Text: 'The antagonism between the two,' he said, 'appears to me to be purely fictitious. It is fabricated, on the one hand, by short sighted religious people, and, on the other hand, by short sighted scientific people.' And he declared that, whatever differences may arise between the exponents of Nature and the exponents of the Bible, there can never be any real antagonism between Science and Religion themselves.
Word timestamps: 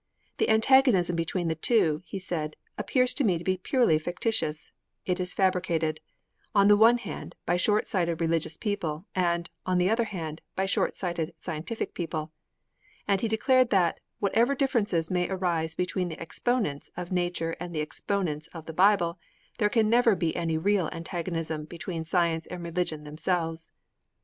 'The 0.37 0.49
antagonism 0.49 1.15
between 1.15 1.47
the 1.47 1.53
two,' 1.53 2.01
he 2.07 2.17
said, 2.17 2.55
'appears 2.75 3.13
to 3.13 3.23
me 3.23 3.37
to 3.37 3.43
be 3.43 3.55
purely 3.57 3.99
fictitious. 3.99 4.71
It 5.05 5.19
is 5.19 5.31
fabricated, 5.35 5.99
on 6.55 6.67
the 6.67 6.75
one 6.75 6.97
hand, 6.97 7.35
by 7.45 7.55
short 7.57 7.87
sighted 7.87 8.19
religious 8.19 8.57
people, 8.57 9.05
and, 9.13 9.47
on 9.63 9.77
the 9.77 9.91
other 9.91 10.05
hand, 10.05 10.41
by 10.55 10.65
short 10.65 10.95
sighted 10.95 11.35
scientific 11.39 11.93
people.' 11.93 12.31
And 13.07 13.21
he 13.21 13.27
declared 13.27 13.69
that, 13.69 13.99
whatever 14.17 14.55
differences 14.55 15.11
may 15.11 15.29
arise 15.29 15.75
between 15.75 16.09
the 16.09 16.19
exponents 16.19 16.89
of 16.97 17.11
Nature 17.11 17.51
and 17.59 17.71
the 17.75 17.81
exponents 17.81 18.47
of 18.55 18.65
the 18.65 18.73
Bible, 18.73 19.19
there 19.59 19.69
can 19.69 19.87
never 19.87 20.15
be 20.15 20.35
any 20.35 20.57
real 20.57 20.89
antagonism 20.91 21.65
between 21.65 22.05
Science 22.05 22.47
and 22.47 22.63
Religion 22.63 23.03
themselves. 23.03 23.69